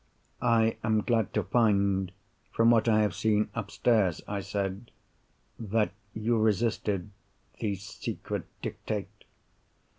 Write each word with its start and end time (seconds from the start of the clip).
"I 0.41 0.77
am 0.83 1.01
glad 1.01 1.31
to 1.35 1.43
find, 1.43 2.11
from 2.51 2.71
what 2.71 2.87
I 2.89 3.03
have 3.03 3.13
seen 3.13 3.51
upstairs," 3.53 4.19
I 4.27 4.39
said, 4.41 4.89
"that 5.59 5.91
you 6.15 6.39
resisted 6.39 7.11
the 7.59 7.75
secret 7.75 8.45
Dictate." 8.63 9.25